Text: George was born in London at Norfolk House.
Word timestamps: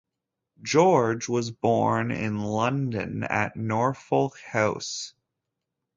George 0.63 1.29
was 1.29 1.51
born 1.51 2.09
in 2.09 2.39
London 2.39 3.21
at 3.21 3.55
Norfolk 3.55 4.35
House. 4.39 5.13